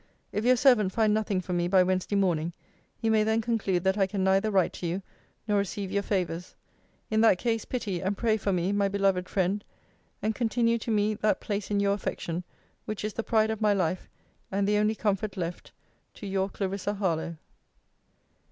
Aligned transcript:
If 0.31 0.45
your 0.45 0.55
servant 0.55 0.91
find 0.91 1.13
nothing 1.13 1.41
from 1.41 1.57
me 1.57 1.67
by 1.67 1.83
Wednesday 1.83 2.15
morning, 2.15 2.53
you 3.01 3.11
may 3.11 3.23
then 3.23 3.39
conclude 3.39 3.83
that 3.83 3.99
I 3.99 4.07
can 4.07 4.23
neither 4.23 4.49
write 4.49 4.73
to 4.73 4.87
you, 4.87 5.03
nor 5.47 5.59
receive 5.59 5.91
your 5.91 6.01
favours. 6.01 6.55
In 7.11 7.21
that 7.21 7.37
case, 7.37 7.65
pity 7.65 8.01
and 8.01 8.17
pray 8.17 8.37
for 8.37 8.51
me, 8.51 8.71
my 8.71 8.87
beloved 8.87 9.29
friend; 9.29 9.63
and 10.19 10.33
continue 10.33 10.79
to 10.79 10.89
me 10.89 11.13
that 11.13 11.39
place 11.39 11.69
in 11.69 11.79
your 11.79 11.93
affection, 11.93 12.43
which 12.85 13.05
is 13.05 13.13
the 13.13 13.21
pride 13.21 13.51
of 13.51 13.61
my 13.61 13.73
life, 13.75 14.09
and 14.51 14.67
the 14.67 14.77
only 14.79 14.95
comfort 14.95 15.37
left 15.37 15.71
to 16.15 16.25
Your 16.25 16.49
CL. 16.49 16.95
HARLOWE. 16.95 17.37